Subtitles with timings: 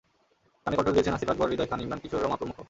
[0.65, 2.57] গানে কণ্ঠ দিয়েছেন আসিফ আকবর, হৃদয় খান, ইমরান, কিশোর, রমা প্রমুখ।